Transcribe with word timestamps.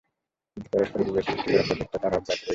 কিন্তু 0.57 0.69
পরস্পরে 0.73 1.03
বিভেদ 1.07 1.23
সৃষ্টি 1.27 1.47
করার 1.47 1.65
প্রচেষ্টা 1.67 1.97
তার 1.99 2.11
অব্যাহত 2.11 2.29
রয়েছে। 2.29 2.45